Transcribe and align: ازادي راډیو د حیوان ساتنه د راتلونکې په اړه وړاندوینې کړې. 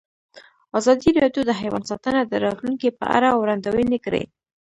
ازادي 0.79 1.09
راډیو 1.21 1.41
د 1.47 1.51
حیوان 1.61 1.83
ساتنه 1.89 2.21
د 2.25 2.33
راتلونکې 2.45 2.89
په 2.99 3.05
اړه 3.17 3.29
وړاندوینې 3.41 3.99
کړې. 4.05 4.23